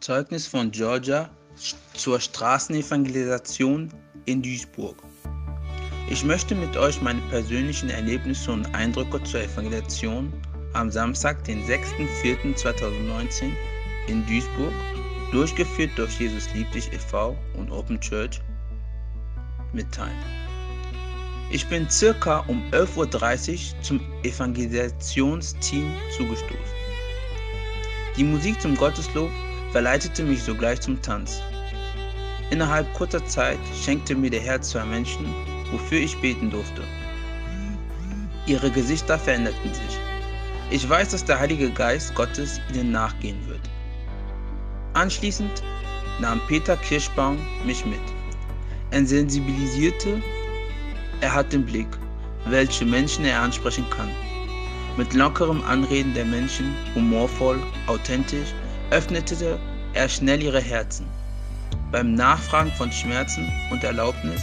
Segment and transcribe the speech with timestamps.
[0.00, 1.28] Zeugnis von Georgia
[1.92, 3.92] zur Straßenevangelisation
[4.24, 4.96] in Duisburg.
[6.08, 10.32] Ich möchte mit euch meine persönlichen Erlebnisse und Eindrücke zur Evangelisation
[10.72, 13.52] am Samstag, den 6.4.2019
[14.08, 14.72] in Duisburg,
[15.32, 17.36] durchgeführt durch Jesus liebt dich e.V.
[17.58, 18.40] und Open Church,
[19.74, 20.16] mitteilen.
[21.52, 26.80] Ich bin circa um 11.30 Uhr zum Evangelisationsteam zugestoßen.
[28.16, 29.30] Die Musik zum Gotteslob
[29.72, 31.42] verleitete mich sogleich zum Tanz.
[32.50, 35.26] Innerhalb kurzer Zeit schenkte mir der Herr zwei Menschen,
[35.70, 36.82] wofür ich beten durfte.
[38.46, 39.98] Ihre Gesichter veränderten sich.
[40.70, 43.60] Ich weiß, dass der Heilige Geist Gottes ihnen nachgehen wird.
[44.94, 45.62] Anschließend
[46.20, 48.00] nahm Peter Kirschbaum mich mit.
[48.90, 50.20] Er sensibilisierte,
[51.20, 51.86] er hat den Blick,
[52.46, 54.10] welche Menschen er ansprechen kann.
[54.96, 58.52] Mit lockerem Anreden der Menschen, humorvoll, authentisch,
[58.90, 59.58] öffnete
[59.94, 61.06] er schnell ihre Herzen.
[61.92, 64.42] Beim Nachfragen von Schmerzen und Erlaubnis,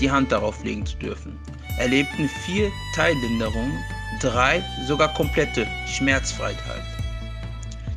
[0.00, 1.38] die Hand darauf legen zu dürfen,
[1.78, 3.78] erlebten vier Teillinderungen,
[4.20, 6.84] drei sogar komplette Schmerzfreiheit.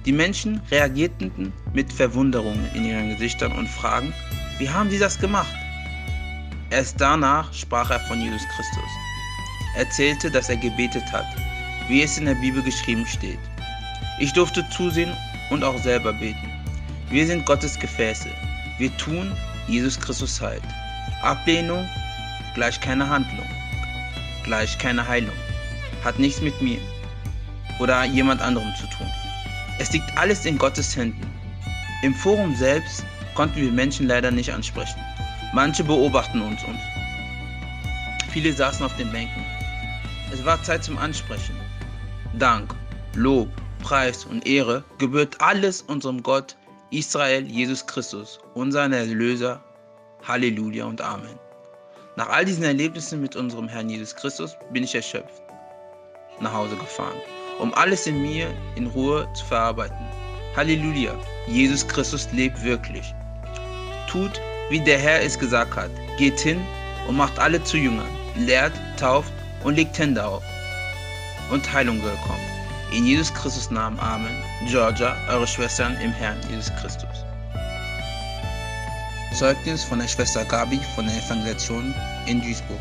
[0.06, 4.14] Die Menschen reagierten mit Verwunderung in ihren Gesichtern und fragen,
[4.58, 5.56] wie haben sie das gemacht?
[6.70, 8.90] Erst danach sprach er von Jesus Christus.
[9.76, 11.28] Er erzählte, dass er gebetet hat,
[11.88, 13.40] wie es in der Bibel geschrieben steht.
[14.24, 15.12] Ich durfte zusehen
[15.50, 16.50] und auch selber beten.
[17.10, 18.30] Wir sind Gottes Gefäße.
[18.78, 19.30] Wir tun
[19.68, 20.62] Jesus Christus halt.
[21.22, 21.86] Ablehnung
[22.56, 23.46] gleich keine Handlung,
[24.46, 25.36] gleich keine Heilung.
[26.06, 26.80] Hat nichts mit mir
[27.80, 29.08] oder jemand anderem zu tun.
[29.78, 31.30] Es liegt alles in Gottes Händen.
[32.02, 33.04] Im Forum selbst
[33.36, 35.02] konnten wir Menschen leider nicht ansprechen.
[35.54, 36.80] Manche beobachten uns und
[38.32, 39.44] viele saßen auf den Bänken.
[40.32, 41.58] Es war Zeit zum Ansprechen.
[42.40, 42.74] Dank,
[43.16, 43.50] Lob,
[43.84, 46.56] Preis und Ehre gebührt alles unserem Gott,
[46.90, 49.62] Israel, Jesus Christus, unseren Erlöser.
[50.28, 51.38] Halleluja und Amen.
[52.16, 55.44] Nach all diesen Erlebnissen mit unserem Herrn Jesus Christus bin ich erschöpft
[56.40, 57.18] nach Hause gefahren,
[57.60, 59.98] um alles in mir in Ruhe zu verarbeiten.
[60.56, 61.14] Halleluja,
[61.48, 63.14] Jesus Christus lebt wirklich.
[64.10, 65.92] Tut, wie der Herr es gesagt hat.
[66.18, 66.62] Geht hin
[67.08, 70.44] und macht alle zu Jüngern, lehrt, tauft und legt Hände auf.
[71.52, 72.63] Und Heilung willkommen.
[72.94, 74.00] In Jesus Christus Namen.
[74.00, 74.36] Amen.
[74.68, 77.26] Georgia, eure Schwestern im Herrn Jesus Christus.
[79.36, 81.96] Zeugnis von der Schwester Gabi von der Evangelisation
[82.28, 82.78] in Duisburg.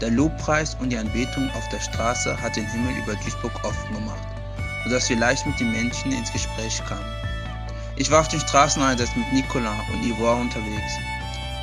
[0.00, 4.26] Der Lobpreis und die Anbetung auf der Straße hat den Himmel über Duisburg offen gemacht,
[4.82, 7.06] sodass wir leicht mit den Menschen ins Gespräch kamen.
[7.94, 10.92] Ich war auf den Straßeneinsatz mit Nicola und Yvonne unterwegs.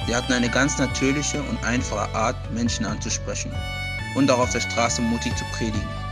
[0.08, 3.52] Sie hatten eine ganz natürliche und einfache Art, Menschen anzusprechen
[4.16, 6.04] und auch auf der Straße mutig zu predigen.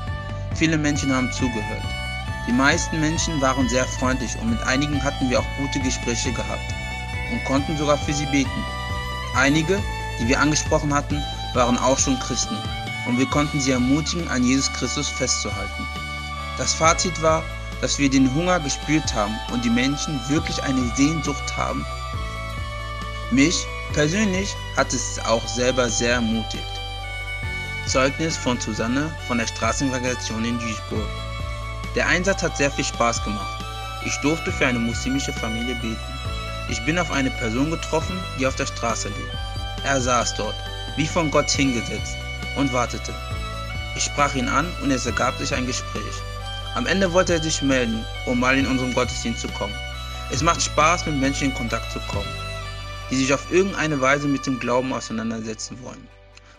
[0.56, 1.84] Viele Menschen haben zugehört.
[2.48, 6.74] Die meisten Menschen waren sehr freundlich und mit einigen hatten wir auch gute Gespräche gehabt
[7.32, 8.64] und konnten sogar für sie beten.
[9.36, 9.82] Einige,
[10.20, 12.58] die wir angesprochen hatten, waren auch schon Christen
[13.08, 15.88] und wir konnten sie ermutigen, an Jesus Christus festzuhalten.
[16.58, 17.44] Das Fazit war,
[17.82, 21.86] dass wir den Hunger gespürt haben und die Menschen wirklich eine Sehnsucht haben.
[23.32, 26.73] Mich persönlich hat es auch selber sehr ermutigt.
[27.86, 31.06] Zeugnis von Susanne von der Straßenevangelisation in Duisburg.
[31.96, 33.66] Der Einsatz hat sehr viel Spaß gemacht.
[34.06, 35.98] Ich durfte für eine muslimische Familie beten.
[36.70, 39.38] Ich bin auf eine Person getroffen, die auf der Straße liegt.
[39.84, 40.56] Er saß dort,
[40.96, 42.16] wie von Gott hingesetzt,
[42.56, 43.14] und wartete.
[43.96, 46.22] Ich sprach ihn an und es ergab sich ein Gespräch.
[46.76, 49.76] Am Ende wollte er sich melden, um mal in unserem Gottesdienst zu kommen.
[50.32, 52.30] Es macht Spaß, mit Menschen in Kontakt zu kommen,
[53.12, 56.08] die sich auf irgendeine Weise mit dem Glauben auseinandersetzen wollen.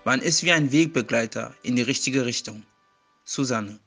[0.07, 2.63] Man ist wie ein Wegbegleiter in die richtige Richtung.
[3.25, 3.81] Susanne.